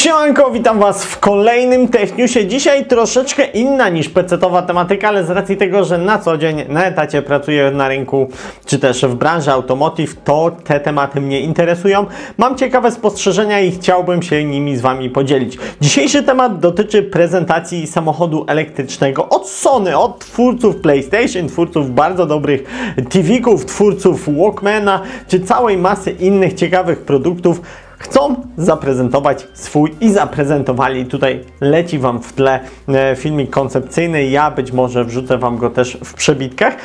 Siemanko, 0.00 0.50
witam 0.50 0.78
Was 0.78 1.04
w 1.04 1.18
kolejnym 1.18 1.88
Techniusie. 1.88 2.46
Dzisiaj 2.46 2.86
troszeczkę 2.86 3.44
inna 3.44 3.88
niż 3.88 4.08
pecetowa 4.08 4.62
tematyka, 4.62 5.08
ale 5.08 5.24
z 5.24 5.30
racji 5.30 5.56
tego, 5.56 5.84
że 5.84 5.98
na 5.98 6.18
co 6.18 6.38
dzień 6.38 6.64
na 6.68 6.84
etacie 6.84 7.22
pracuję 7.22 7.70
na 7.70 7.88
rynku, 7.88 8.28
czy 8.66 8.78
też 8.78 9.02
w 9.02 9.14
branży 9.14 9.50
automotive, 9.50 10.16
to 10.24 10.50
te 10.64 10.80
tematy 10.80 11.20
mnie 11.20 11.40
interesują. 11.40 12.06
Mam 12.38 12.56
ciekawe 12.56 12.90
spostrzeżenia 12.90 13.60
i 13.60 13.70
chciałbym 13.70 14.22
się 14.22 14.44
nimi 14.44 14.76
z 14.76 14.80
Wami 14.80 15.10
podzielić. 15.10 15.58
Dzisiejszy 15.80 16.22
temat 16.22 16.58
dotyczy 16.58 17.02
prezentacji 17.02 17.86
samochodu 17.86 18.44
elektrycznego 18.48 19.28
od 19.28 19.48
Sony, 19.48 19.98
od 19.98 20.18
twórców 20.18 20.76
PlayStation, 20.76 21.48
twórców 21.48 21.94
bardzo 21.94 22.26
dobrych 22.26 22.62
TV-ków, 23.10 23.66
twórców 23.66 24.28
Walkmana, 24.38 25.02
czy 25.28 25.40
całej 25.40 25.76
masy 25.76 26.10
innych 26.10 26.54
ciekawych 26.54 26.98
produktów 26.98 27.60
chcą 28.00 28.34
zaprezentować 28.56 29.46
swój 29.54 29.94
i 30.00 30.12
zaprezentowali. 30.12 31.06
Tutaj 31.06 31.44
leci 31.60 31.98
Wam 31.98 32.22
w 32.22 32.32
tle 32.32 32.60
e, 32.88 33.16
filmik 33.16 33.50
koncepcyjny. 33.50 34.24
Ja 34.24 34.50
być 34.50 34.72
może 34.72 35.04
wrzucę 35.04 35.38
Wam 35.38 35.56
go 35.56 35.70
też 35.70 35.98
w 36.04 36.14
przebitkach. 36.14 36.76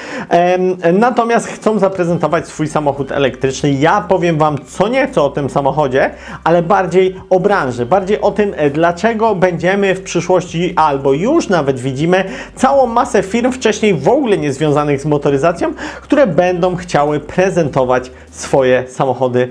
Natomiast 0.93 1.47
chcą 1.47 1.79
zaprezentować 1.79 2.47
swój 2.47 2.67
samochód 2.67 3.11
elektryczny. 3.11 3.71
Ja 3.71 4.01
powiem 4.01 4.37
Wam 4.37 4.57
co 4.67 4.87
nieco 4.87 5.25
o 5.25 5.29
tym 5.29 5.49
samochodzie, 5.49 6.11
ale 6.43 6.63
bardziej 6.63 7.15
o 7.29 7.39
branży, 7.39 7.85
bardziej 7.85 8.21
o 8.21 8.31
tym, 8.31 8.53
e, 8.55 8.69
dlaczego 8.69 9.35
będziemy 9.35 9.95
w 9.95 10.01
przyszłości 10.03 10.73
albo 10.75 11.13
już 11.13 11.49
nawet 11.49 11.79
widzimy 11.79 12.23
całą 12.55 12.87
masę 12.87 13.23
firm 13.23 13.51
wcześniej 13.51 13.93
w 13.93 14.07
ogóle 14.07 14.37
nie 14.37 14.53
związanych 14.53 15.01
z 15.01 15.05
motoryzacją, 15.05 15.73
które 16.01 16.27
będą 16.27 16.75
chciały 16.75 17.19
prezentować 17.19 18.11
swoje 18.31 18.83
samochody 18.87 19.49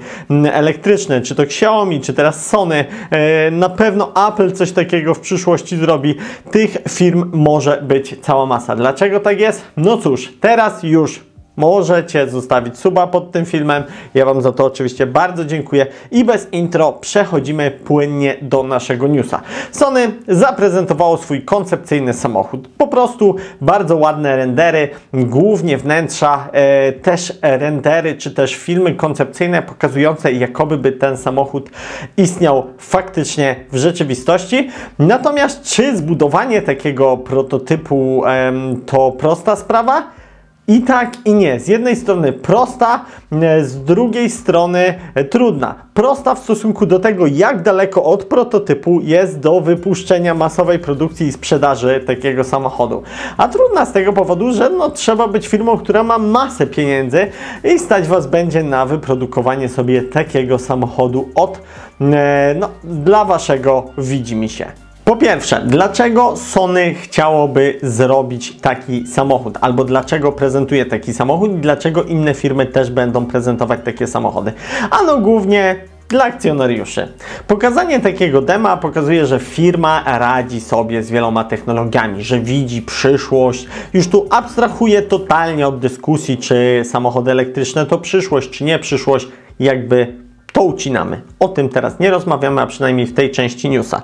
elektryczne. 0.52 1.20
Czy 1.20 1.34
to 1.34 1.46
Xiaomi, 1.54 2.00
czy 2.00 2.14
teraz 2.14 2.46
Sony, 2.46 2.84
e, 3.10 3.50
na 3.50 3.68
pewno 3.68 4.12
Apple 4.28 4.52
coś 4.52 4.72
takiego 4.72 5.14
w 5.14 5.20
przyszłości 5.20 5.76
zrobi. 5.76 6.14
Tych 6.50 6.76
firm 6.88 7.30
może 7.32 7.82
być 7.82 8.16
cała 8.20 8.46
masa. 8.46 8.76
Dlaczego 8.76 9.20
tak 9.20 9.40
jest? 9.40 9.62
No 9.76 9.98
cóż, 9.98 10.32
teraz 10.40 10.82
już 10.82 11.20
Możecie 11.56 12.28
zostawić 12.28 12.78
suba 12.78 13.06
pod 13.06 13.32
tym 13.32 13.44
filmem. 13.44 13.84
Ja 14.14 14.24
Wam 14.24 14.42
za 14.42 14.52
to 14.52 14.64
oczywiście 14.64 15.06
bardzo 15.06 15.44
dziękuję. 15.44 15.86
I 16.10 16.24
bez 16.24 16.52
intro 16.52 16.92
przechodzimy 16.92 17.70
płynnie 17.70 18.36
do 18.42 18.62
naszego 18.62 19.06
newsa. 19.06 19.40
Sony 19.70 20.12
zaprezentowało 20.28 21.16
swój 21.16 21.42
koncepcyjny 21.42 22.12
samochód. 22.12 22.68
Po 22.78 22.86
prostu 22.86 23.36
bardzo 23.60 23.96
ładne 23.96 24.36
rendery, 24.36 24.88
głównie 25.12 25.78
wnętrza, 25.78 26.48
e, 26.52 26.92
też 26.92 27.32
rendery, 27.42 28.14
czy 28.14 28.30
też 28.30 28.54
filmy 28.54 28.94
koncepcyjne 28.94 29.62
pokazujące 29.62 30.32
jakoby 30.32 30.78
by 30.78 30.92
ten 30.92 31.16
samochód 31.16 31.70
istniał 32.16 32.66
faktycznie 32.78 33.56
w 33.72 33.76
rzeczywistości. 33.76 34.70
Natomiast 34.98 35.62
czy 35.62 35.96
zbudowanie 35.96 36.62
takiego 36.62 37.16
prototypu 37.16 38.22
e, 38.26 38.52
to 38.86 39.12
prosta 39.12 39.56
sprawa? 39.56 40.23
I 40.68 40.80
tak, 40.80 41.12
i 41.24 41.34
nie. 41.34 41.60
Z 41.60 41.68
jednej 41.68 41.96
strony 41.96 42.32
prosta, 42.32 43.04
e, 43.32 43.64
z 43.64 43.84
drugiej 43.84 44.30
strony 44.30 44.94
e, 45.14 45.24
trudna. 45.24 45.74
Prosta 45.94 46.34
w 46.34 46.38
stosunku 46.38 46.86
do 46.86 46.98
tego, 46.98 47.26
jak 47.26 47.62
daleko 47.62 48.04
od 48.04 48.24
prototypu 48.24 49.00
jest 49.02 49.40
do 49.40 49.60
wypuszczenia 49.60 50.34
masowej 50.34 50.78
produkcji 50.78 51.26
i 51.26 51.32
sprzedaży 51.32 52.04
takiego 52.06 52.44
samochodu. 52.44 53.02
A 53.36 53.48
trudna 53.48 53.86
z 53.86 53.92
tego 53.92 54.12
powodu, 54.12 54.52
że 54.52 54.70
no, 54.70 54.90
trzeba 54.90 55.28
być 55.28 55.48
firmą, 55.48 55.78
która 55.78 56.02
ma 56.02 56.18
masę 56.18 56.66
pieniędzy 56.66 57.26
i 57.64 57.78
stać 57.78 58.08
Was 58.08 58.26
będzie 58.26 58.62
na 58.62 58.86
wyprodukowanie 58.86 59.68
sobie 59.68 60.02
takiego 60.02 60.58
samochodu 60.58 61.28
od, 61.34 61.60
e, 62.00 62.54
no, 62.58 62.70
dla 62.84 63.24
Waszego 63.24 63.84
widzimisię. 63.98 64.83
Po 65.04 65.16
pierwsze, 65.16 65.62
dlaczego 65.66 66.36
Sony 66.36 66.94
chciałoby 66.94 67.78
zrobić 67.82 68.60
taki 68.60 69.06
samochód? 69.06 69.58
Albo 69.60 69.84
dlaczego 69.84 70.32
prezentuje 70.32 70.86
taki 70.86 71.12
samochód 71.12 71.52
i 71.52 71.54
dlaczego 71.54 72.02
inne 72.02 72.34
firmy 72.34 72.66
też 72.66 72.90
będą 72.90 73.26
prezentować 73.26 73.80
takie 73.84 74.06
samochody? 74.06 74.52
Ano 74.90 75.18
głównie 75.18 75.76
dla 76.08 76.24
akcjonariuszy. 76.24 77.08
Pokazanie 77.46 78.00
takiego 78.00 78.42
dema 78.42 78.76
pokazuje, 78.76 79.26
że 79.26 79.38
firma 79.38 80.18
radzi 80.18 80.60
sobie 80.60 81.02
z 81.02 81.10
wieloma 81.10 81.44
technologiami, 81.44 82.22
że 82.22 82.40
widzi 82.40 82.82
przyszłość. 82.82 83.66
Już 83.92 84.08
tu 84.08 84.26
abstrahuje 84.30 85.02
totalnie 85.02 85.68
od 85.68 85.78
dyskusji, 85.78 86.36
czy 86.36 86.82
samochody 86.84 87.30
elektryczne 87.30 87.86
to 87.86 87.98
przyszłość, 87.98 88.50
czy 88.50 88.64
nie 88.64 88.78
przyszłość. 88.78 89.28
Jakby 89.60 90.24
to 90.52 90.62
ucinamy. 90.62 91.20
O 91.40 91.48
tym 91.48 91.68
teraz 91.68 92.00
nie 92.00 92.10
rozmawiamy, 92.10 92.60
a 92.60 92.66
przynajmniej 92.66 93.06
w 93.06 93.14
tej 93.14 93.30
części 93.30 93.70
newsa. 93.70 94.02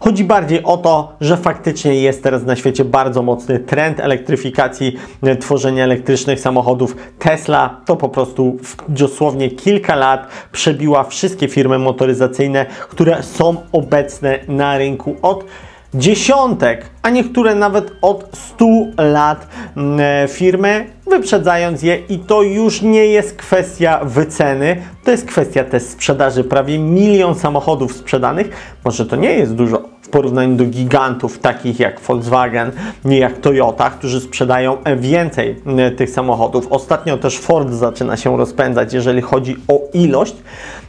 Chodzi 0.00 0.24
bardziej 0.24 0.64
o 0.64 0.76
to, 0.76 1.12
że 1.20 1.36
faktycznie 1.36 1.94
jest 1.94 2.22
teraz 2.22 2.44
na 2.44 2.56
świecie 2.56 2.84
bardzo 2.84 3.22
mocny 3.22 3.58
trend 3.58 4.00
elektryfikacji, 4.00 4.96
e, 5.22 5.36
tworzenia 5.36 5.84
elektrycznych 5.84 6.40
samochodów. 6.40 6.96
Tesla 7.18 7.80
to 7.86 7.96
po 7.96 8.08
prostu 8.08 8.56
w 8.62 8.76
dosłownie 8.88 9.50
kilka 9.50 9.96
lat 9.96 10.28
przebiła 10.52 11.04
wszystkie 11.04 11.48
firmy 11.48 11.78
motoryzacyjne, 11.78 12.66
które 12.88 13.22
są 13.22 13.56
obecne 13.72 14.38
na 14.48 14.78
rynku 14.78 15.16
od 15.22 15.44
dziesiątek, 15.94 16.86
a 17.02 17.10
niektóre 17.10 17.54
nawet 17.54 17.92
od 18.02 18.28
100 18.32 18.64
lat 18.98 19.48
mm, 19.76 20.00
e, 20.00 20.28
firmy, 20.28 20.86
wyprzedzając 21.06 21.82
je 21.82 21.96
i 21.96 22.18
to 22.18 22.42
już 22.42 22.82
nie 22.82 23.06
jest 23.06 23.36
kwestia 23.36 24.00
wyceny, 24.04 24.76
to 25.04 25.10
jest 25.10 25.26
kwestia 25.26 25.64
też 25.64 25.82
sprzedaży. 25.82 26.44
Prawie 26.44 26.78
milion 26.78 27.34
samochodów 27.34 27.92
sprzedanych, 27.92 28.50
może 28.84 29.06
to 29.06 29.16
nie 29.16 29.32
jest 29.32 29.54
dużo 29.54 29.82
w 30.02 30.08
porównaniu 30.08 30.56
do 30.56 30.64
gigantów 30.64 31.38
takich 31.38 31.80
jak 31.80 32.00
Volkswagen, 32.00 32.72
nie 33.04 33.18
jak 33.18 33.38
Toyota, 33.38 33.90
którzy 33.90 34.20
sprzedają 34.20 34.76
więcej 34.96 35.56
mm, 35.66 35.96
tych 35.96 36.10
samochodów. 36.10 36.66
Ostatnio 36.70 37.16
też 37.16 37.38
Ford 37.38 37.70
zaczyna 37.70 38.16
się 38.16 38.36
rozpędzać, 38.36 38.92
jeżeli 38.92 39.22
chodzi 39.22 39.56
o 39.68 39.80
ilość, 39.94 40.36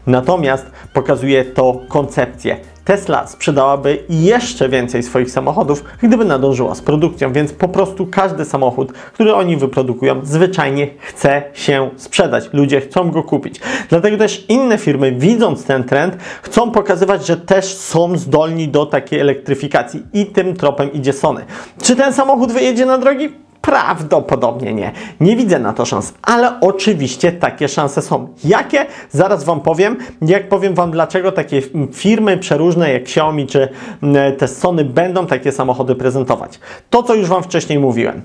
natomiast 0.08 0.66
pokazuje 0.94 1.46
to 1.46 1.82
koncepcję 1.88 2.58
Tesla 2.90 3.28
sprzedałaby 3.28 4.04
jeszcze 4.10 4.70
więcej 4.70 5.04
swoich 5.04 5.32
samochodów, 5.32 5.84
gdyby 6.04 6.26
nadążyła 6.26 6.76
z 6.76 6.82
produkcją, 6.82 7.34
więc 7.34 7.54
po 7.54 7.68
prostu 7.68 8.08
każdy 8.08 8.46
samochód, 8.46 8.92
który 8.92 9.34
oni 9.34 9.58
wyprodukują, 9.58 10.20
zwyczajnie 10.24 10.88
chce 11.00 11.44
się 11.54 11.90
sprzedać. 11.98 12.50
Ludzie 12.54 12.82
chcą 12.82 13.12
go 13.12 13.24
kupić. 13.24 13.60
Dlatego 13.90 14.18
też 14.18 14.46
inne 14.48 14.78
firmy, 14.78 15.12
widząc 15.12 15.64
ten 15.64 15.84
trend, 15.84 16.18
chcą 16.42 16.72
pokazywać, 16.72 17.28
że 17.28 17.38
też 17.38 17.66
są 17.66 18.18
zdolni 18.18 18.68
do 18.68 18.86
takiej 18.86 19.20
elektryfikacji 19.20 20.04
i 20.14 20.26
tym 20.26 20.56
tropem 20.56 20.94
idzie 20.94 21.14
Sony. 21.14 21.46
Czy 21.84 21.96
ten 21.96 22.14
samochód 22.14 22.52
wyjedzie 22.52 22.86
na 22.86 22.98
drogi? 22.98 23.49
Prawdopodobnie 23.62 24.74
nie. 24.74 24.92
Nie 25.20 25.36
widzę 25.36 25.60
na 25.60 25.74
to 25.74 25.86
szans, 25.86 26.14
ale 26.22 26.60
oczywiście 26.60 27.32
takie 27.32 27.68
szanse 27.68 28.02
są. 28.02 28.28
Jakie? 28.44 28.86
Zaraz 29.10 29.44
Wam 29.44 29.62
powiem. 29.62 29.98
Jak 30.22 30.50
powiem 30.50 30.76
Wam, 30.76 30.92
dlaczego 30.92 31.32
takie 31.32 31.62
firmy 31.94 32.38
przeróżne 32.38 32.94
jak 32.94 33.02
Xiaomi 33.02 33.48
czy 33.48 33.70
te 34.38 34.48
Sony 34.48 34.86
będą 34.86 35.28
takie 35.28 35.52
samochody 35.52 35.96
prezentować. 35.96 36.60
To, 36.90 37.04
co 37.04 37.16
już 37.16 37.28
Wam 37.28 37.44
wcześniej 37.44 37.80
mówiłem 37.80 38.22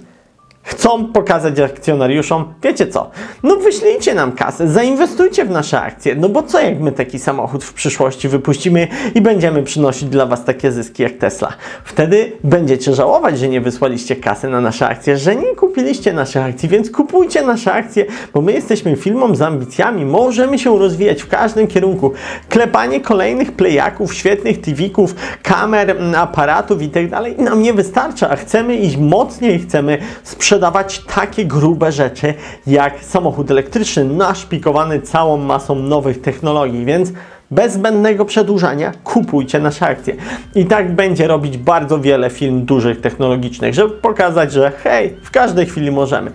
chcą 0.65 1.07
pokazać 1.07 1.61
akcjonariuszom, 1.61 2.55
wiecie 2.63 2.87
co, 2.87 3.11
no 3.43 3.57
wyślijcie 3.57 4.15
nam 4.15 4.33
kasę, 4.33 4.69
zainwestujcie 4.69 5.45
w 5.45 5.51
nasze 5.51 5.81
akcje, 5.81 6.15
no 6.15 6.29
bo 6.29 6.43
co 6.43 6.61
jak 6.61 6.81
my 6.81 6.93
taki 6.93 7.19
samochód 7.19 7.65
w 7.65 7.73
przyszłości 7.73 8.29
wypuścimy 8.29 8.89
i 9.15 9.21
będziemy 9.21 9.63
przynosić 9.63 10.09
dla 10.09 10.27
Was 10.27 10.45
takie 10.45 10.73
zyski 10.73 11.03
jak 11.03 11.13
Tesla. 11.13 11.53
Wtedy 11.85 12.33
będziecie 12.45 12.95
żałować, 12.95 13.39
że 13.39 13.49
nie 13.49 13.61
wysłaliście 13.61 14.17
kasy 14.17 14.49
na 14.49 14.61
nasze 14.61 14.89
akcje, 14.89 15.19
że 15.19 15.37
nie 15.37 15.55
kupiliście 15.57 16.13
naszych 16.13 16.43
akcji, 16.43 16.69
więc 16.69 16.91
kupujcie 16.91 17.43
nasze 17.43 17.73
akcje, 17.73 18.07
bo 18.35 18.41
my 18.41 18.53
jesteśmy 18.53 18.97
firmą 18.97 19.35
z 19.35 19.43
ambicjami, 19.43 20.05
możemy 20.05 20.59
się 20.59 20.79
rozwijać 20.79 21.23
w 21.23 21.29
każdym 21.29 21.67
kierunku. 21.67 22.13
Klepanie 22.49 23.01
kolejnych 23.01 23.53
playaków, 23.53 24.15
świetnych 24.15 24.61
TV-ków, 24.61 25.15
kamer, 25.43 25.97
aparatów 26.17 26.83
i 26.83 26.89
tak 26.89 27.11
dalej 27.11 27.35
nam 27.39 27.63
nie 27.63 27.73
wystarcza, 27.73 28.31
a 28.31 28.37
chcemy 28.37 28.77
iść 28.77 28.97
mocniej, 28.97 29.59
chcemy 29.59 29.99
sprzedawać 30.23 30.54
sprzedawać 30.55 30.99
takie 31.15 31.45
grube 31.45 31.93
rzeczy 31.93 32.35
jak 32.67 33.05
samochód 33.05 33.51
elektryczny, 33.51 34.05
naszpikowany 34.05 35.01
całą 35.01 35.37
masą 35.37 35.75
nowych 35.75 36.21
technologii, 36.21 36.85
więc 36.85 37.13
bez 37.51 37.73
zbędnego 37.73 38.25
przedłużania 38.25 38.93
kupujcie 39.05 39.59
nasze 39.59 39.87
akcje. 39.87 40.17
I 40.55 40.67
tak 40.67 40.95
będzie 40.95 41.27
robić 41.29 41.59
bardzo 41.59 42.01
wiele 42.01 42.31
firm 42.31 42.65
dużych 42.65 43.01
technologicznych, 43.01 43.75
żeby 43.75 43.91
pokazać, 43.95 44.53
że 44.53 44.73
hej, 44.83 45.17
w 45.23 45.31
każdej 45.31 45.67
chwili 45.67 45.91
możemy. 45.91 46.31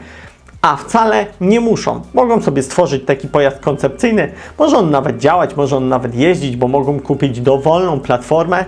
A 0.62 0.76
wcale 0.76 1.26
nie 1.42 1.60
muszą. 1.60 2.02
Mogą 2.14 2.42
sobie 2.42 2.64
stworzyć 2.64 3.06
taki 3.06 3.28
pojazd 3.28 3.60
koncepcyjny, 3.60 4.32
może 4.58 4.78
on 4.78 4.92
nawet 4.92 5.18
działać, 5.18 5.56
może 5.56 5.78
on 5.78 5.90
nawet 5.90 6.16
jeździć, 6.16 6.56
bo 6.56 6.68
mogą 6.68 7.00
kupić 7.00 7.42
dowolną 7.42 8.00
platformę, 8.00 8.66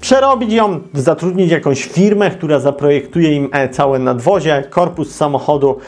przerobić 0.00 0.52
ją, 0.52 0.80
zatrudnić 0.94 1.50
jakąś 1.50 1.84
firmę, 1.84 2.30
która 2.30 2.60
zaprojektuje 2.60 3.32
im 3.32 3.48
e, 3.52 3.68
całe 3.68 3.98
nadwozie, 3.98 4.64
korpus 4.70 5.14
samochodu, 5.14 5.78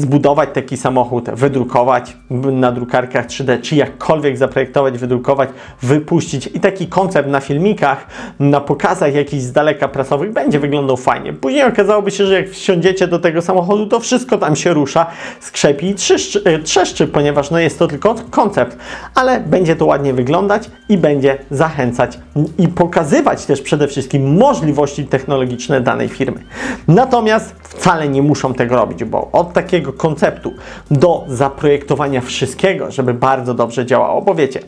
zbudować 0.00 0.48
taki 0.52 0.76
samochód, 0.76 1.30
wydrukować 1.30 2.16
na 2.30 2.72
drukarkach 2.72 3.26
3D, 3.26 3.60
czy 3.60 3.76
jakkolwiek 3.76 4.38
zaprojektować, 4.38 4.98
wydrukować, 4.98 5.48
wypuścić 5.82 6.46
i 6.46 6.60
taki 6.60 6.86
koncept 6.86 7.28
na 7.28 7.40
filmikach, 7.40 8.06
na 8.40 8.60
pokazach 8.60 9.14
jakichś 9.14 9.42
z 9.42 9.52
daleka 9.52 9.88
prasowych 9.88 10.32
będzie 10.32 10.58
wyglądał 10.58 10.96
fajnie. 10.96 11.32
Później 11.32 11.64
okazałoby 11.64 12.10
się, 12.10 12.26
że 12.26 12.34
jak 12.34 12.50
wsiądziecie 12.50 13.08
do 13.08 13.18
tego 13.18 13.42
samochodu, 13.42 13.86
to 13.86 14.00
wszystko 14.00 14.38
tam 14.38 14.56
się 14.56 14.74
rusza, 14.74 15.06
skrzepi 15.40 15.86
i 15.86 15.94
trzeszczy, 15.94 16.42
e, 16.44 16.58
trzeszczy 16.58 17.06
ponieważ 17.06 17.50
no 17.50 17.58
jest 17.58 17.78
to 17.78 17.86
tylko 17.86 18.14
koncept, 18.30 18.76
ale 19.14 19.40
będzie 19.40 19.76
to 19.76 19.86
ładnie 19.86 20.14
wyglądać 20.14 20.70
i 20.88 20.98
będzie 20.98 21.38
zachęcać 21.50 22.18
i 22.58 22.68
pokazywać 22.68 23.44
też 23.44 23.62
przede 23.62 23.88
wszystkim 23.88 24.36
możliwości 24.36 25.04
technologiczne 25.04 25.80
danej 25.80 26.08
firmy. 26.08 26.40
Natomiast 26.88 27.54
wcale 27.62 28.08
nie 28.08 28.22
muszą 28.22 28.54
tego 28.54 28.76
robić, 28.76 29.04
bo 29.04 29.28
od 29.32 29.52
takiego 29.52 29.89
konceptu 29.92 30.54
do 30.90 31.24
zaprojektowania 31.28 32.20
wszystkiego, 32.20 32.90
żeby 32.90 33.14
bardzo 33.14 33.54
dobrze 33.54 33.86
działało, 33.86 34.22
bo 34.22 34.34
wiecie, 34.34 34.60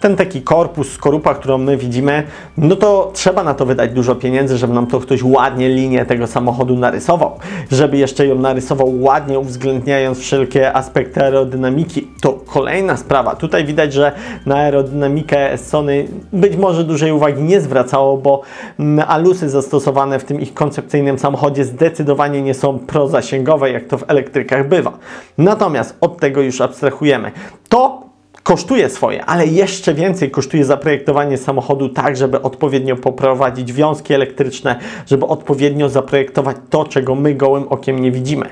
ten 0.00 0.16
taki 0.16 0.42
korpus, 0.42 0.92
skorupa, 0.92 1.34
którą 1.34 1.58
my 1.58 1.76
widzimy, 1.76 2.22
no 2.58 2.76
to 2.76 3.10
trzeba 3.14 3.42
na 3.42 3.54
to 3.54 3.66
wydać 3.66 3.90
dużo 3.90 4.14
pieniędzy, 4.14 4.58
żeby 4.58 4.74
nam 4.74 4.86
to 4.86 5.00
ktoś 5.00 5.22
ładnie 5.22 5.68
linię 5.68 6.06
tego 6.06 6.26
samochodu 6.26 6.76
narysował, 6.76 7.38
żeby 7.70 7.96
jeszcze 7.96 8.26
ją 8.26 8.34
narysował 8.34 9.02
ładnie, 9.02 9.38
uwzględniając 9.38 10.18
wszelkie 10.18 10.72
aspekty 10.72 11.22
aerodynamiki. 11.22 12.08
To 12.20 12.32
kolejna 12.32 12.96
sprawa. 12.96 13.36
Tutaj 13.36 13.64
widać, 13.64 13.92
że 13.92 14.12
na 14.46 14.56
aerodynamikę 14.56 15.58
Sony 15.58 16.08
być 16.32 16.56
może 16.56 16.84
dużej 16.84 17.12
uwagi 17.12 17.42
nie 17.42 17.60
zwracało, 17.60 18.16
bo 18.16 18.42
mm, 18.78 19.04
alusy 19.08 19.48
zastosowane 19.48 20.18
w 20.18 20.24
tym 20.24 20.40
ich 20.40 20.54
koncepcyjnym 20.54 21.18
samochodzie 21.18 21.64
zdecydowanie 21.64 22.42
nie 22.42 22.54
są 22.54 22.78
prozasięgowe, 22.78 23.70
jak 23.70 23.86
to 23.86 23.98
w 23.98 24.04
elektrykach 24.08 24.68
bywa. 24.68 24.92
Natomiast 25.38 25.96
od 26.00 26.20
tego 26.20 26.40
już 26.40 26.60
abstrahujemy. 26.60 27.32
To 27.68 27.99
kosztuje 28.42 28.90
swoje, 28.90 29.24
ale 29.24 29.46
jeszcze 29.46 29.94
więcej 29.94 30.30
kosztuje 30.30 30.64
zaprojektowanie 30.64 31.38
samochodu 31.38 31.88
tak, 31.88 32.16
żeby 32.16 32.42
odpowiednio 32.42 32.96
poprowadzić 32.96 33.72
wiązki 33.72 34.14
elektryczne, 34.14 34.78
żeby 35.06 35.26
odpowiednio 35.26 35.88
zaprojektować 35.88 36.56
to, 36.70 36.84
czego 36.84 37.14
my 37.14 37.34
gołym 37.34 37.68
okiem 37.68 37.98
nie 37.98 38.12
widzimy. 38.12 38.46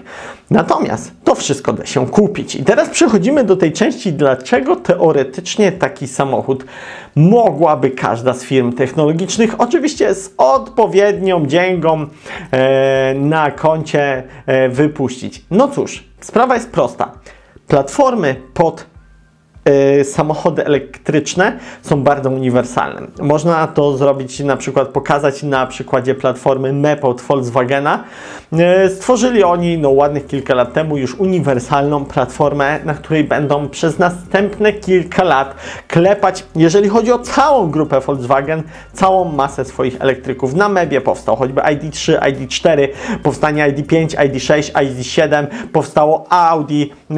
Natomiast 0.51 1.13
to 1.25 1.35
wszystko 1.35 1.73
da 1.73 1.87
się 1.87 2.07
kupić. 2.07 2.55
I 2.55 2.65
teraz 2.65 2.89
przechodzimy 2.89 3.45
do 3.45 3.57
tej 3.57 3.73
części, 3.73 4.13
dlaczego 4.13 4.77
teoretycznie 4.77 5.73
taki 5.73 6.09
samochód 6.09 6.65
mogłaby 7.17 7.91
każda 7.91 8.35
z 8.35 8.43
firm 8.43 8.73
technologicznych, 8.73 9.61
oczywiście 9.61 10.15
z 10.15 10.35
odpowiednią 10.39 11.47
dzięgą 11.47 12.07
e, 12.51 13.15
na 13.15 13.51
koncie 13.51 14.23
e, 14.47 14.69
wypuścić. 14.69 15.45
No 15.51 15.69
cóż, 15.69 16.05
sprawa 16.21 16.55
jest 16.55 16.71
prosta. 16.71 17.13
Platformy 17.69 18.37
pod 18.55 18.87
samochody 20.05 20.65
elektryczne 20.65 21.59
są 21.83 22.03
bardzo 22.03 22.31
uniwersalne. 22.31 23.07
Można 23.21 23.67
to 23.67 23.97
zrobić 23.97 24.41
na 24.41 24.57
przykład, 24.57 24.89
pokazać 24.89 25.43
na 25.43 25.67
przykładzie 25.67 26.15
platformy 26.15 26.73
MEP 26.73 27.05
od 27.05 27.21
Volkswagena. 27.21 28.05
Y, 28.87 28.91
stworzyli 28.91 29.45
oni 29.45 29.79
no, 29.79 29.91
ładnych 29.91 30.27
kilka 30.27 30.55
lat 30.55 30.73
temu 30.73 30.97
już 30.97 31.15
uniwersalną 31.15 32.05
platformę, 32.05 32.79
na 32.85 32.95
której 32.95 33.25
będą 33.25 33.69
przez 33.69 33.99
następne 33.99 34.73
kilka 34.73 35.25
lat 35.25 35.55
klepać, 35.89 36.45
jeżeli 36.57 36.89
chodzi 36.89 37.13
o 37.13 37.19
całą 37.19 37.71
grupę 37.71 38.01
Volkswagen, 38.01 38.63
całą 38.93 39.25
masę 39.25 39.65
swoich 39.65 40.01
elektryków. 40.01 40.55
Na 40.55 40.69
MEBie 40.69 41.01
powstał 41.01 41.37
choćby 41.37 41.61
ID3, 41.61 42.19
ID4, 42.19 42.89
powstanie 43.23 43.73
ID5, 43.73 44.07
ID6, 44.07 44.73
ID7, 44.73 45.47
powstało 45.73 46.27
Audi, 46.31 46.83
y, 47.11 47.15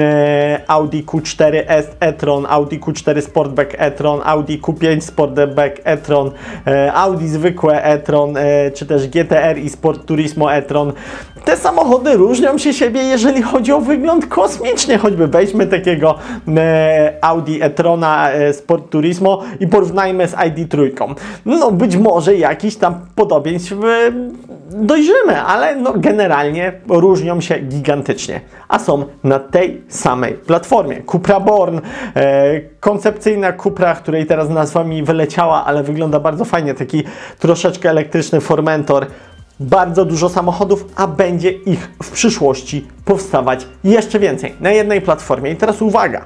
Audi 0.67 1.02
Q4 1.02 1.62
S 1.67 1.87
e-tron, 2.00 2.39
e-tron, 2.40 2.46
Audi 2.46 2.78
Q4 2.78 3.20
Sportback 3.20 3.75
e-tron, 3.78 4.20
Audi 4.25 4.58
Q5 4.58 5.00
Sportback 5.00 5.81
e-tron, 5.84 6.31
e, 6.66 6.92
Audi 6.92 7.28
zwykłe 7.28 7.84
e-tron, 7.84 8.37
e, 8.37 8.70
czy 8.70 8.87
też 8.87 9.08
GTR 9.08 9.58
i 9.58 9.69
Sport 9.69 10.06
Turismo 10.06 10.54
e-tron. 10.54 10.92
Te 11.44 11.56
samochody 11.56 12.16
różnią 12.16 12.58
się 12.58 12.72
siebie, 12.72 13.02
jeżeli 13.02 13.42
chodzi 13.42 13.72
o 13.72 13.81
wygląd 13.81 14.26
kosmicznie, 14.26 14.98
choćby 14.98 15.28
weźmy 15.28 15.66
takiego 15.66 16.14
e, 16.56 17.19
Audi 17.20 17.62
e-trona 17.62 18.28
Sport 18.52 18.90
Turismo 18.90 19.42
i 19.60 19.66
porównajmy 19.66 20.28
z 20.28 20.32
ID3. 20.32 21.14
No 21.46 21.70
być 21.70 21.96
może 21.96 22.37
jakiś 22.37 22.76
tam 22.76 22.94
podobieństw 23.14 23.72
dojrzymy, 24.70 25.43
ale 25.43 25.76
no, 25.76 25.93
generalnie 25.96 26.72
różnią 26.88 27.40
się 27.40 27.58
gigantycznie, 27.58 28.40
a 28.69 28.78
są 28.78 29.05
na 29.25 29.38
tej 29.38 29.82
samej 29.88 30.34
platformie. 30.34 31.02
Cupra 31.06 31.40
Born, 31.40 31.81
e, 32.17 32.61
koncepcyjna 32.81 33.52
Cupra, 33.52 33.94
której 33.94 34.26
teraz 34.26 34.49
nazwa 34.49 34.84
mi 34.84 35.02
wyleciała, 35.02 35.64
ale 35.64 35.82
wygląda 35.82 36.20
bardzo 36.20 36.44
fajnie, 36.44 36.75
taki 36.75 37.02
troszeczkę 37.38 37.90
elektryczny 37.90 38.40
Formentor. 38.40 39.06
Bardzo 39.61 40.05
dużo 40.05 40.28
samochodów, 40.28 40.84
a 40.96 41.06
będzie 41.06 41.50
ich 41.50 41.90
w 42.02 42.11
przyszłości 42.11 42.87
powstawać 43.05 43.66
jeszcze 43.84 44.19
więcej 44.19 44.55
na 44.61 44.70
jednej 44.70 45.00
platformie. 45.00 45.50
I 45.50 45.56
teraz 45.56 45.82
uwaga, 45.82 46.25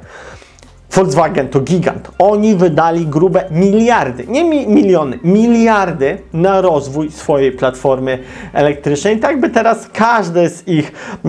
Volkswagen 0.95 1.49
to 1.49 1.61
gigant. 1.61 2.11
Oni 2.19 2.55
wydali 2.55 3.07
grube 3.07 3.45
miliardy, 3.51 4.25
nie 4.29 4.45
mi 4.45 4.67
miliony, 4.67 5.19
miliardy 5.25 6.19
na 6.33 6.61
rozwój 6.61 7.11
swojej 7.11 7.53
platformy 7.53 8.19
elektrycznej. 8.53 9.21
Tak 9.21 9.41
by 9.41 9.51
teraz 9.51 9.89
każde 9.93 10.49
z 10.49 10.69
ich 10.69 10.93
e, 11.25 11.29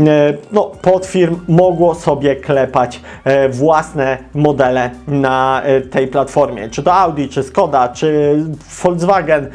no, 0.52 0.72
podfirm 0.82 1.40
mogło 1.48 1.96
sobie 1.96 2.36
klepać 2.36 3.02
e, 3.24 3.50
własne 3.50 4.18
modele 4.34 4.90
na 5.08 5.62
e, 5.64 5.82
tej 5.82 6.08
platformie. 6.08 6.70
Czy 6.70 6.84
to 6.84 6.94
Audi, 6.94 7.26
czy 7.28 7.44
Skoda, 7.44 7.90
czy 7.90 8.36
Volkswagen, 8.84 9.48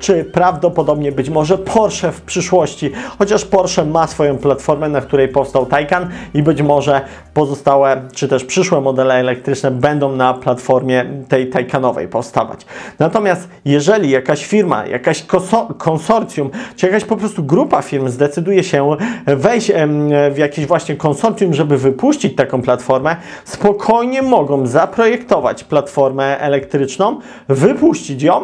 czy 0.00 0.24
prawdopodobnie 0.24 1.12
być 1.12 1.30
może 1.30 1.58
Porsche 1.58 2.12
w 2.12 2.20
przyszłości. 2.20 2.92
Chociaż 3.18 3.44
Porsche 3.44 3.84
ma 3.84 4.06
swoją 4.06 4.38
platformę, 4.38 4.88
na 4.88 5.00
której 5.00 5.28
powstał 5.28 5.66
Taycan 5.66 6.08
i 6.34 6.42
być 6.42 6.62
może 6.62 7.00
pozostałe, 7.34 8.02
czy 8.14 8.28
też 8.28 8.44
przyszłe 8.44 8.80
modele 8.80 9.14
elektryczne 9.14 9.41
elektryczne 9.42 9.70
będą 9.70 10.16
na 10.16 10.34
platformie 10.34 11.04
tej 11.28 11.50
Taycanowej 11.50 12.08
powstawać. 12.08 12.66
Natomiast 12.98 13.48
jeżeli 13.64 14.10
jakaś 14.10 14.46
firma, 14.46 14.86
jakaś 14.86 15.26
konsorcjum, 15.78 16.50
czy 16.76 16.86
jakaś 16.86 17.04
po 17.04 17.16
prostu 17.16 17.44
grupa 17.44 17.82
firm 17.82 18.08
zdecyduje 18.08 18.64
się 18.64 18.96
wejść 19.26 19.72
w 20.30 20.38
jakieś 20.38 20.66
właśnie 20.66 20.96
konsorcjum, 20.96 21.54
żeby 21.54 21.78
wypuścić 21.78 22.36
taką 22.36 22.62
platformę, 22.62 23.16
spokojnie 23.44 24.22
mogą 24.22 24.66
zaprojektować 24.66 25.64
platformę 25.64 26.38
elektryczną, 26.38 27.18
wypuścić 27.48 28.22
ją 28.22 28.42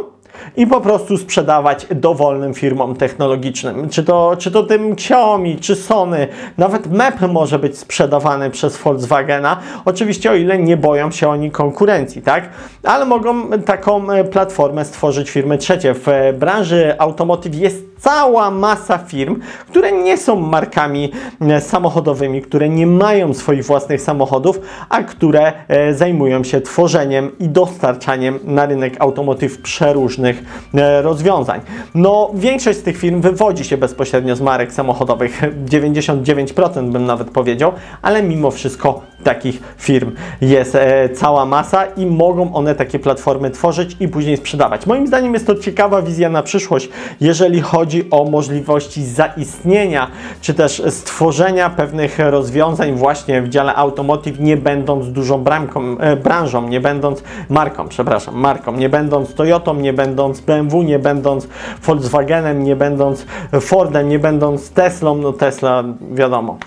i 0.57 0.67
po 0.67 0.81
prostu 0.81 1.19
sprzedawać 1.19 1.87
dowolnym 1.95 2.55
firmom 2.55 2.97
technologicznym. 2.97 3.89
Czy 3.89 4.05
to, 4.05 4.37
czy 4.39 4.51
to 4.51 4.63
tym 4.63 4.93
Xiaomi, 4.93 5.57
czy 5.57 5.77
Sony, 5.77 6.29
nawet 6.59 6.93
MEP 6.93 7.21
może 7.21 7.59
być 7.59 7.79
sprzedawany 7.79 8.51
przez 8.51 8.77
Volkswagena, 8.77 9.57
oczywiście 9.85 10.31
o 10.31 10.35
ile 10.35 10.59
nie 10.59 10.77
boją 10.77 11.11
się 11.11 11.29
oni 11.29 11.51
konkurencji, 11.51 12.23
tak? 12.23 12.49
Ale 12.83 13.05
mogą 13.05 13.51
taką 13.51 14.11
e, 14.11 14.25
platformę 14.25 14.85
stworzyć 14.85 15.31
firmy 15.31 15.59
trzecie. 15.59 15.95
W 15.95 16.09
e, 16.09 16.33
branży 16.33 16.95
automotive 16.99 17.55
jest 17.55 17.89
cała 17.99 18.51
masa 18.51 18.99
firm, 18.99 19.41
które 19.71 19.93
nie 19.93 20.17
są 20.17 20.37
markami 20.37 21.13
e, 21.41 21.61
samochodowymi, 21.61 22.43
które 22.43 22.69
nie 22.69 22.87
mają 22.87 23.35
swoich 23.35 23.65
własnych 23.65 24.01
samochodów, 24.01 24.61
a 24.89 25.03
które 25.03 25.53
zajmują 25.93 26.45
się 26.45 26.61
tworzeniem 26.61 27.39
i 27.39 27.49
dostarczaniem 27.49 28.39
na 28.45 28.67
rynek 28.67 28.97
automotyw 28.99 29.59
przeróżnych 29.59 30.28
e, 30.75 31.03
rozwiązań. 31.03 31.61
No, 31.95 32.31
większość 32.35 32.79
z 32.79 32.83
tych 32.83 32.97
firm 32.97 33.21
wywodzi 33.21 33.65
się 33.65 33.77
bezpośrednio 33.77 34.37
z 34.37 34.41
marek 34.41 34.73
samochodowych, 34.73 35.43
99% 35.71 36.91
bym 36.91 37.05
nawet 37.05 37.31
powiedział, 37.31 37.73
ale 38.03 38.23
mimo 38.23 38.51
wszystko 38.51 39.03
takich 39.25 39.61
firm 39.79 40.13
jest 40.41 40.79
cała 41.15 41.47
masa 41.47 41.87
i 41.87 42.07
mogą 42.07 42.55
one 42.55 42.75
takie 42.75 42.99
platformy 42.99 43.51
tworzyć 43.51 43.97
i 44.01 44.09
później 44.09 44.37
sprzedawać. 44.37 44.87
Moim 44.87 45.07
zdaniem 45.07 45.35
jest 45.35 45.47
to 45.47 45.55
ciekawa 45.55 46.03
wizja 46.03 46.31
na 46.31 46.43
przyszłość, 46.43 46.89
jeżeli 47.21 47.61
chodzi 47.61 47.79
chodzi 47.79 48.11
o 48.11 48.25
możliwości 48.25 49.05
zaistnienia, 49.05 50.11
czy 50.41 50.55
też 50.55 50.83
stworzenia 50.91 51.71
pewnych 51.71 52.19
rozwiązań 52.19 52.93
właśnie 52.93 53.43
w 53.43 53.49
dziale 53.49 53.75
automotive, 53.75 54.41
nie 54.41 54.57
będąc 54.57 55.09
dużą 55.09 55.39
bramką, 55.45 55.99
e, 55.99 56.17
branżą, 56.17 56.69
nie 56.69 56.81
będąc 56.81 57.23
marką, 57.49 57.89
przepraszam, 57.89 58.35
marką, 58.35 58.73
nie 58.73 58.89
będąc 58.89 59.35
Toyotą, 59.35 59.75
nie 59.75 59.93
będąc 59.93 60.18
BMW, 60.41 60.83
nie 60.83 60.99
będąc 60.99 61.49
Volkswagenem, 61.83 62.65
nie 62.65 62.77
będąc 62.77 63.27
Fordem, 63.61 64.09
nie 64.09 64.19
będąc 64.19 64.71
Teslą, 64.71 65.15
no 65.15 65.33
Tesla 65.33 65.85
wiadomo. 66.13 66.59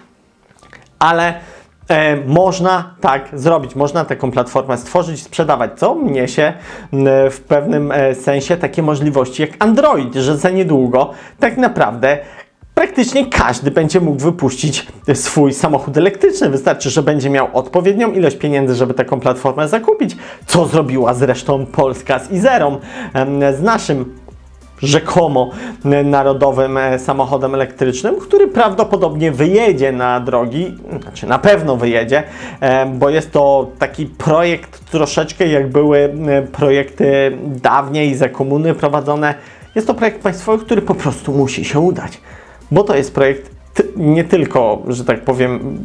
Ale 0.99 1.33
E, 1.91 2.17
można 2.25 2.95
tak 3.01 3.29
zrobić, 3.33 3.75
można 3.75 4.05
taką 4.05 4.31
platformę 4.31 4.77
stworzyć, 4.77 5.23
sprzedawać, 5.23 5.71
co 5.79 5.97
niesie 6.03 6.53
w 7.31 7.39
pewnym 7.47 7.91
e, 7.91 8.15
sensie 8.15 8.57
takie 8.57 8.83
możliwości 8.83 9.41
jak 9.41 9.51
Android, 9.59 10.15
że 10.15 10.37
za 10.37 10.49
niedługo 10.49 11.11
tak 11.39 11.57
naprawdę 11.57 12.17
praktycznie 12.75 13.25
każdy 13.25 13.71
będzie 13.71 13.99
mógł 13.99 14.19
wypuścić 14.19 14.87
swój 15.13 15.53
samochód 15.53 15.97
elektryczny. 15.97 16.49
Wystarczy, 16.49 16.89
że 16.89 17.03
będzie 17.03 17.29
miał 17.29 17.47
odpowiednią 17.53 18.11
ilość 18.11 18.37
pieniędzy, 18.37 18.75
żeby 18.75 18.93
taką 18.93 19.19
platformę 19.19 19.67
zakupić, 19.67 20.17
co 20.45 20.65
zrobiła 20.65 21.13
zresztą 21.13 21.65
Polska 21.65 22.19
z 22.19 22.31
Izerą, 22.31 22.79
z 23.57 23.61
naszym 23.61 24.21
rzekomo 24.81 25.51
narodowym 26.05 26.77
e, 26.77 26.99
samochodem 26.99 27.55
elektrycznym, 27.55 28.15
który 28.19 28.47
prawdopodobnie 28.47 29.31
wyjedzie 29.31 29.91
na 29.91 30.19
drogi, 30.19 30.77
znaczy 31.01 31.27
na 31.27 31.39
pewno 31.39 31.75
wyjedzie, 31.77 32.23
e, 32.59 32.85
bo 32.85 33.09
jest 33.09 33.31
to 33.31 33.67
taki 33.79 34.05
projekt 34.05 34.91
troszeczkę 34.91 35.47
jak 35.47 35.69
były 35.69 35.99
e, 35.99 36.41
projekty 36.41 37.37
dawniej 37.45 38.15
za 38.15 38.29
komuny 38.29 38.73
prowadzone. 38.73 39.33
Jest 39.75 39.87
to 39.87 39.93
projekt 39.93 40.21
państwowy, 40.21 40.65
który 40.65 40.81
po 40.81 40.95
prostu 40.95 41.31
musi 41.31 41.65
się 41.65 41.79
udać, 41.79 42.21
bo 42.71 42.83
to 42.83 42.95
jest 42.95 43.13
projekt 43.13 43.51
nie 43.95 44.23
tylko, 44.23 44.81
że 44.87 45.05
tak 45.05 45.21
powiem, 45.21 45.79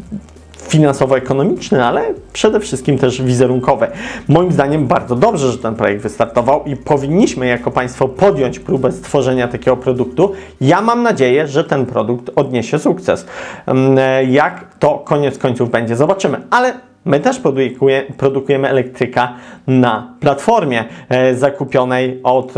finansowo-ekonomiczny, 0.68 1.84
ale 1.84 2.14
przede 2.32 2.60
wszystkim 2.60 2.98
też 2.98 3.22
wizerunkowy. 3.22 3.86
Moim 4.28 4.52
zdaniem 4.52 4.86
bardzo 4.86 5.16
dobrze, 5.16 5.52
że 5.52 5.58
ten 5.58 5.74
projekt 5.74 6.02
wystartował 6.02 6.64
i 6.64 6.76
powinniśmy 6.76 7.46
jako 7.46 7.70
państwo 7.70 8.08
podjąć 8.08 8.58
próbę 8.58 8.92
stworzenia 8.92 9.48
takiego 9.48 9.76
produktu. 9.76 10.32
Ja 10.60 10.80
mam 10.80 11.02
nadzieję, 11.02 11.46
że 11.46 11.64
ten 11.64 11.86
produkt 11.86 12.30
odniesie 12.36 12.78
sukces. 12.78 13.26
Mm, 13.66 13.98
e, 13.98 14.24
Jak 14.24 14.74
to 14.78 14.98
koniec 14.98 15.38
końców 15.38 15.70
będzie, 15.70 15.96
zobaczymy. 15.96 16.40
Ale 16.50 16.74
My 17.06 17.20
też 17.20 17.38
produkuje, 17.38 18.02
produkujemy 18.18 18.68
elektryka 18.68 19.34
na 19.66 20.14
platformie 20.20 20.84
e, 21.08 21.34
zakupionej 21.34 22.20
od, 22.22 22.50
e, 22.50 22.52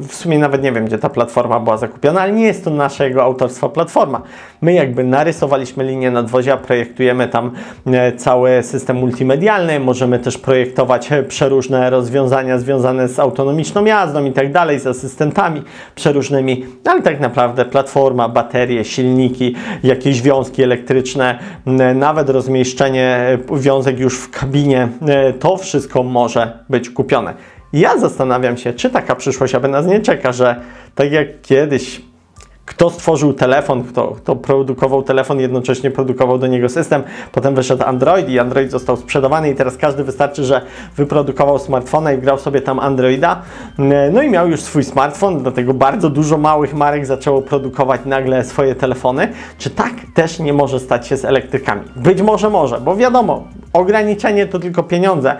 w 0.00 0.08
sumie 0.10 0.38
nawet 0.38 0.62
nie 0.62 0.72
wiem, 0.72 0.84
gdzie 0.84 0.98
ta 0.98 1.08
platforma 1.08 1.60
była 1.60 1.76
zakupiona, 1.76 2.20
ale 2.20 2.32
nie 2.32 2.44
jest 2.44 2.64
to 2.64 2.70
naszego 2.70 3.22
autorstwa 3.22 3.68
platforma. 3.68 4.22
My 4.62 4.72
jakby 4.72 5.04
narysowaliśmy 5.04 5.84
linię 5.84 6.10
nadwozia, 6.10 6.56
projektujemy 6.56 7.28
tam 7.28 7.50
e, 7.86 8.12
cały 8.12 8.62
system 8.62 8.96
multimedialny, 8.96 9.80
możemy 9.80 10.18
też 10.18 10.38
projektować 10.38 11.12
e, 11.12 11.22
przeróżne 11.22 11.90
rozwiązania 11.90 12.58
związane 12.58 13.08
z 13.08 13.18
autonomiczną 13.18 13.84
jazdą 13.84 14.24
i 14.24 14.32
tak 14.32 14.52
dalej, 14.52 14.80
z 14.80 14.86
asystentami 14.86 15.62
przeróżnymi, 15.94 16.66
ale 16.84 17.02
tak 17.02 17.20
naprawdę 17.20 17.64
platforma, 17.64 18.28
baterie, 18.28 18.84
silniki, 18.84 19.54
jakieś 19.82 20.22
wiązki 20.22 20.62
elektryczne, 20.62 21.38
m, 21.66 21.98
nawet 21.98 22.30
rozmieszczenie 22.30 23.16
e, 23.16 23.38
wiązek 23.76 23.98
już 23.98 24.18
w 24.18 24.30
kabinie, 24.30 24.88
e, 25.08 25.32
to 25.32 25.56
wszystko 25.56 26.02
może 26.02 26.58
być 26.68 26.90
kupione. 26.90 27.34
Ja 27.72 27.98
zastanawiam 27.98 28.56
się, 28.56 28.72
czy 28.72 28.90
taka 28.90 29.16
przyszłość 29.16 29.54
aby 29.54 29.68
nas 29.68 29.86
nie 29.86 30.00
czeka, 30.00 30.32
że 30.32 30.60
tak 30.94 31.12
jak 31.12 31.40
kiedyś 31.42 32.02
kto 32.66 32.90
stworzył 32.90 33.32
telefon, 33.32 33.84
kto, 33.84 34.08
kto 34.08 34.36
produkował 34.36 35.02
telefon, 35.02 35.40
jednocześnie 35.40 35.90
produkował 35.90 36.38
do 36.38 36.46
niego 36.46 36.68
system. 36.68 37.02
Potem 37.32 37.54
wyszedł 37.54 37.84
Android 37.84 38.28
i 38.28 38.38
Android 38.38 38.70
został 38.70 38.96
sprzedawany 38.96 39.50
i 39.50 39.54
teraz 39.54 39.76
każdy 39.76 40.04
wystarczy, 40.04 40.44
że 40.44 40.62
wyprodukował 40.96 41.58
smartfona 41.58 42.12
i 42.12 42.18
grał 42.18 42.38
sobie 42.38 42.60
tam 42.60 42.80
Androida. 42.80 43.42
No 44.12 44.22
i 44.22 44.30
miał 44.30 44.48
już 44.48 44.60
swój 44.60 44.84
smartfon, 44.84 45.42
dlatego 45.42 45.74
bardzo 45.74 46.10
dużo 46.10 46.38
małych 46.38 46.74
marek 46.74 47.06
zaczęło 47.06 47.42
produkować 47.42 48.00
nagle 48.04 48.44
swoje 48.44 48.74
telefony. 48.74 49.28
Czy 49.58 49.70
tak 49.70 49.92
też 50.14 50.38
nie 50.38 50.52
może 50.52 50.80
stać 50.80 51.06
się 51.06 51.16
z 51.16 51.24
elektrykami? 51.24 51.82
Być 51.96 52.22
może 52.22 52.50
może, 52.50 52.80
bo 52.80 52.96
wiadomo, 52.96 53.44
ograniczenie 53.72 54.46
to 54.46 54.58
tylko 54.58 54.82
pieniądze. 54.82 55.36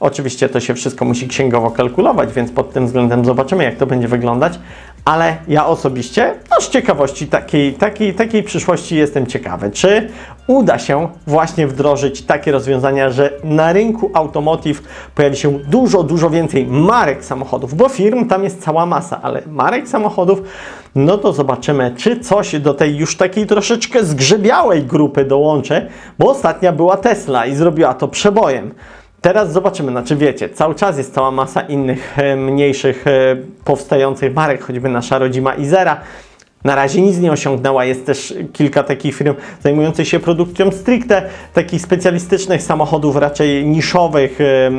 Oczywiście 0.00 0.48
to 0.48 0.60
się 0.60 0.74
wszystko 0.74 1.04
musi 1.04 1.28
księgowo 1.28 1.70
kalkulować, 1.70 2.32
więc 2.32 2.50
pod 2.50 2.72
tym 2.72 2.86
względem 2.86 3.24
zobaczymy, 3.24 3.64
jak 3.64 3.76
to 3.76 3.86
będzie 3.86 4.08
wyglądać. 4.08 4.58
Ale 5.04 5.36
ja 5.48 5.66
osobiście, 5.66 6.34
no 6.50 6.60
z 6.60 6.70
ciekawości 6.70 7.26
takiej, 7.26 7.74
takiej, 7.74 8.14
takiej 8.14 8.42
przyszłości 8.42 8.96
jestem 8.96 9.26
ciekawy, 9.26 9.70
czy 9.70 10.08
uda 10.46 10.78
się 10.78 11.08
właśnie 11.26 11.66
wdrożyć 11.66 12.22
takie 12.22 12.52
rozwiązania, 12.52 13.10
że 13.10 13.32
na 13.44 13.72
rynku 13.72 14.10
automotive 14.14 14.82
pojawi 15.14 15.36
się 15.36 15.58
dużo, 15.58 16.02
dużo 16.02 16.30
więcej 16.30 16.66
marek 16.66 17.24
samochodów, 17.24 17.74
bo 17.74 17.88
firm 17.88 18.28
tam 18.28 18.44
jest 18.44 18.62
cała 18.62 18.86
masa, 18.86 19.22
ale 19.22 19.42
marek 19.46 19.88
samochodów, 19.88 20.42
no 20.94 21.18
to 21.18 21.32
zobaczymy, 21.32 21.94
czy 21.96 22.20
coś 22.20 22.60
do 22.60 22.74
tej 22.74 22.96
już 22.96 23.16
takiej 23.16 23.46
troszeczkę 23.46 24.04
zgrzebiałej 24.04 24.82
grupy 24.82 25.24
dołączy, 25.24 25.88
bo 26.18 26.30
ostatnia 26.30 26.72
była 26.72 26.96
Tesla 26.96 27.46
i 27.46 27.54
zrobiła 27.54 27.94
to 27.94 28.08
przebojem. 28.08 28.74
Teraz 29.20 29.52
zobaczymy, 29.52 29.90
znaczy 29.90 30.16
wiecie, 30.16 30.48
cały 30.48 30.74
czas 30.74 30.98
jest 30.98 31.14
cała 31.14 31.30
masa 31.30 31.60
innych 31.60 32.18
e, 32.18 32.36
mniejszych 32.36 33.06
e, 33.06 33.36
powstających 33.64 34.34
marek, 34.34 34.64
choćby 34.64 34.88
nasza 34.88 35.18
rodzima 35.18 35.54
Izera. 35.54 36.00
Na 36.64 36.74
razie 36.74 37.02
nic 37.02 37.18
nie 37.18 37.32
osiągnęła, 37.32 37.84
jest 37.84 38.06
też 38.06 38.34
kilka 38.52 38.82
takich 38.82 39.14
firm 39.14 39.34
zajmujących 39.62 40.08
się 40.08 40.20
produkcją 40.20 40.70
stricte 40.70 41.22
takich 41.54 41.82
specjalistycznych 41.82 42.62
samochodów, 42.62 43.16
raczej 43.16 43.66
niszowych, 43.66 44.40
e, 44.40 44.70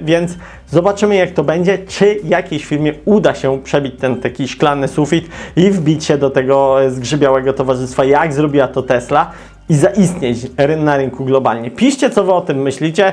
więc 0.00 0.36
zobaczymy 0.70 1.16
jak 1.16 1.30
to 1.30 1.44
będzie, 1.44 1.78
czy 1.78 2.20
jakiejś 2.24 2.64
firmie 2.64 2.92
uda 3.04 3.34
się 3.34 3.62
przebić 3.62 3.94
ten 4.00 4.20
taki 4.20 4.48
szklany 4.48 4.88
sufit 4.88 5.28
i 5.56 5.70
wbić 5.70 6.04
się 6.04 6.18
do 6.18 6.30
tego 6.30 6.76
zgrzybiałego 6.88 7.52
towarzystwa, 7.52 8.04
jak 8.04 8.32
zrobiła 8.32 8.68
to 8.68 8.82
Tesla 8.82 9.32
i 9.68 9.74
zaistnieć 9.74 10.38
na 10.78 10.96
rynku 10.96 11.24
globalnie. 11.24 11.70
Piszcie, 11.70 12.10
co 12.10 12.24
wy 12.24 12.32
o 12.32 12.40
tym 12.40 12.62
myślicie. 12.62 13.12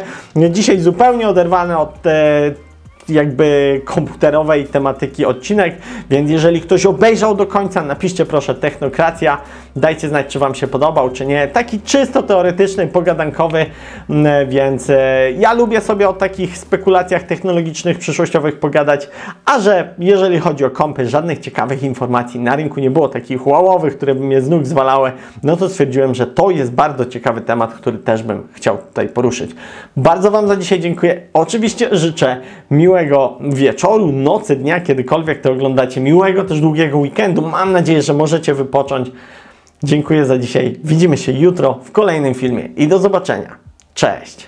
Dzisiaj 0.49 0.79
zupełnie 0.79 1.29
oderwany 1.29 1.77
od 1.77 2.07
e, 2.07 2.51
jakby 3.09 3.81
komputerowej 3.85 4.65
tematyki 4.65 5.25
odcinek, 5.25 5.77
więc 6.09 6.31
jeżeli 6.31 6.61
ktoś 6.61 6.85
obejrzał 6.85 7.35
do 7.35 7.45
końca, 7.45 7.83
napiszcie 7.83 8.25
proszę 8.25 8.55
Technokracja, 8.55 9.37
dajcie 9.75 10.09
znać, 10.09 10.27
czy 10.27 10.39
Wam 10.39 10.55
się 10.55 10.67
podobał, 10.67 11.09
czy 11.09 11.25
nie. 11.25 11.47
Taki 11.47 11.81
czysto 11.81 12.23
teoretyczny, 12.23 12.87
pogadankowy, 12.87 13.65
mm, 14.09 14.49
więc 14.49 14.89
e, 14.89 15.31
ja 15.37 15.53
lubię 15.53 15.81
sobie 15.81 16.09
o 16.09 16.13
takich 16.13 16.57
spekulacjach 16.57 17.23
technologicznych, 17.23 17.97
przyszłościowych 17.97 18.59
pogadać, 18.59 19.09
a 19.45 19.59
że 19.59 19.93
jeżeli 19.99 20.39
chodzi 20.39 20.65
o 20.65 20.69
kompy, 20.69 21.07
żadnych 21.09 21.39
ciekawych 21.39 21.83
informacji 21.83 22.39
na 22.39 22.55
rynku 22.55 22.79
nie 22.79 22.91
było, 22.91 23.09
takich 23.09 23.47
łałowych, 23.47 23.97
które 23.97 24.15
by 24.15 24.25
mnie 24.25 24.41
z 24.41 24.49
nóg 24.49 24.65
zwalały, 24.65 25.11
no 25.43 25.57
to 25.57 25.69
stwierdziłem, 25.69 26.15
że 26.15 26.27
to 26.27 26.49
jest 26.49 26.71
bardzo 26.71 27.05
ciekawy 27.05 27.41
temat, 27.41 27.73
który 27.73 27.97
też 27.97 28.23
bym 28.23 28.47
chciał 28.53 28.77
tutaj 28.77 29.09
poruszyć. 29.09 29.51
Bardzo 29.97 30.31
Wam 30.31 30.47
za 30.47 30.55
dzisiaj 30.55 30.79
dziękuję. 30.79 31.21
Oczywiście 31.33 31.87
życzę 31.91 32.37
miłego 32.71 33.37
wieczoru, 33.41 34.11
nocy, 34.11 34.55
dnia, 34.55 34.81
kiedykolwiek 34.81 35.41
to 35.41 35.51
oglądacie, 35.51 36.01
miłego 36.01 36.43
też 36.43 36.61
długiego 36.61 36.97
weekendu. 36.97 37.41
Mam 37.41 37.71
nadzieję, 37.71 38.01
że 38.01 38.13
możecie 38.13 38.53
wypocząć. 38.53 39.11
Dziękuję 39.83 40.25
za 40.25 40.37
dzisiaj. 40.37 40.79
Widzimy 40.83 41.17
się 41.17 41.31
jutro 41.31 41.79
w 41.83 41.91
kolejnym 41.91 42.33
filmie 42.33 42.69
i 42.77 42.87
do 42.87 42.99
zobaczenia. 42.99 43.57
Cześć! 43.93 44.47